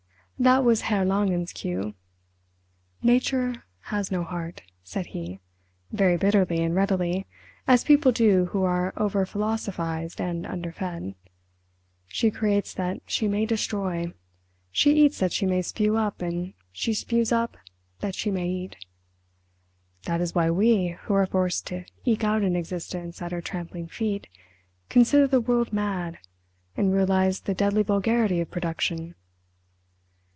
[0.41, 1.93] That was Herr Langen's cue.
[3.03, 5.39] "Nature has no heart," said he,
[5.91, 7.27] very bitterly and readily,
[7.67, 11.13] as people do who are over philosophised and underfed.
[12.07, 14.11] "She creates that she may destroy.
[14.71, 17.55] She eats that she may spew up and she spews up
[17.99, 18.75] that she may eat.
[20.05, 23.89] That is why we, who are forced to eke out an existence at her trampling
[23.89, 24.25] feet,
[24.89, 26.17] consider the world mad,
[26.75, 29.13] and realise the deadly vulgarity of production."